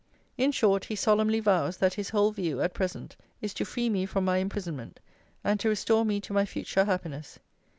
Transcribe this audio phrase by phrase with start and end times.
[0.35, 4.07] 'In short, he solemnly vows, that his whole view, at present, is to free me
[4.07, 4.99] from my imprisonment;
[5.43, 7.37] and to restore me to my future happiness.